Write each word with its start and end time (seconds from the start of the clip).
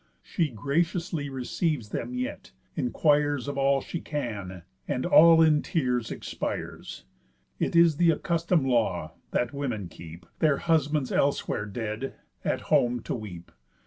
She 0.23 0.49
graciously 0.49 1.29
receives 1.29 1.89
them 1.89 2.15
yet, 2.15 2.53
inquires 2.75 3.47
Of 3.47 3.55
all 3.55 3.81
she 3.81 4.01
can, 4.01 4.63
and 4.87 5.05
all 5.05 5.43
in 5.43 5.61
tears 5.61 6.09
expires. 6.09 7.05
It 7.59 7.75
is 7.75 7.97
th' 7.97 8.09
accustom'd 8.09 8.65
law, 8.67 9.11
that 9.29 9.53
women 9.53 9.89
keep, 9.89 10.25
Their 10.39 10.57
husbands 10.57 11.11
elsewhere 11.11 11.67
dead, 11.67 12.15
at 12.43 12.61
home 12.61 13.01
to 13.01 13.13
weep. 13.13 13.51